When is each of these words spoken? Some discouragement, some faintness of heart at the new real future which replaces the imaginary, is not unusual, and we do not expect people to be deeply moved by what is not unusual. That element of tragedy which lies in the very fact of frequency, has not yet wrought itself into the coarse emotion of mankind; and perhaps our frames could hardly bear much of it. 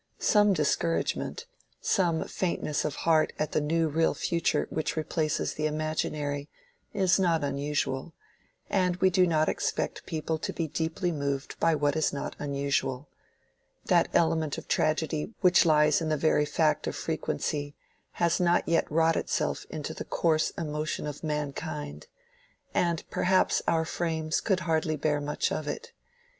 Some 0.17 0.53
discouragement, 0.53 1.45
some 1.79 2.23
faintness 2.25 2.85
of 2.85 2.95
heart 3.05 3.33
at 3.37 3.51
the 3.51 3.61
new 3.61 3.87
real 3.87 4.15
future 4.15 4.65
which 4.71 4.95
replaces 4.97 5.53
the 5.53 5.67
imaginary, 5.67 6.49
is 6.91 7.19
not 7.19 7.43
unusual, 7.43 8.15
and 8.67 8.95
we 8.95 9.11
do 9.11 9.27
not 9.27 9.47
expect 9.47 10.07
people 10.07 10.39
to 10.39 10.51
be 10.51 10.67
deeply 10.67 11.11
moved 11.11 11.59
by 11.59 11.75
what 11.75 11.95
is 11.95 12.11
not 12.11 12.35
unusual. 12.39 13.09
That 13.85 14.07
element 14.11 14.57
of 14.57 14.67
tragedy 14.67 15.35
which 15.41 15.67
lies 15.67 16.01
in 16.01 16.09
the 16.09 16.17
very 16.17 16.45
fact 16.45 16.87
of 16.87 16.95
frequency, 16.95 17.75
has 18.13 18.39
not 18.39 18.67
yet 18.67 18.91
wrought 18.91 19.15
itself 19.15 19.67
into 19.69 19.93
the 19.93 20.03
coarse 20.03 20.49
emotion 20.57 21.05
of 21.05 21.23
mankind; 21.23 22.07
and 22.73 23.03
perhaps 23.11 23.61
our 23.67 23.85
frames 23.85 24.41
could 24.41 24.61
hardly 24.61 24.95
bear 24.95 25.21
much 25.21 25.51
of 25.51 25.67
it. 25.67 25.91